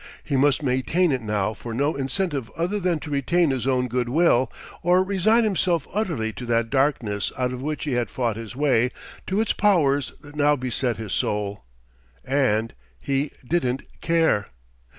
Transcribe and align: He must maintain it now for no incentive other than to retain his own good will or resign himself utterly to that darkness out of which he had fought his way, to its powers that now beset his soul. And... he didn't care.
He 0.23 0.35
must 0.35 0.63
maintain 0.63 1.11
it 1.11 1.21
now 1.21 1.53
for 1.53 1.75
no 1.75 1.95
incentive 1.95 2.49
other 2.57 2.79
than 2.79 2.97
to 3.01 3.11
retain 3.11 3.51
his 3.51 3.67
own 3.67 3.87
good 3.87 4.09
will 4.09 4.51
or 4.81 5.03
resign 5.03 5.43
himself 5.43 5.87
utterly 5.93 6.33
to 6.33 6.45
that 6.47 6.71
darkness 6.71 7.31
out 7.37 7.53
of 7.53 7.61
which 7.61 7.83
he 7.83 7.91
had 7.93 8.09
fought 8.09 8.35
his 8.35 8.55
way, 8.55 8.89
to 9.27 9.39
its 9.39 9.53
powers 9.53 10.11
that 10.21 10.35
now 10.35 10.55
beset 10.55 10.97
his 10.97 11.13
soul. 11.13 11.65
And... 12.25 12.73
he 12.99 13.29
didn't 13.47 13.83
care. 14.01 14.47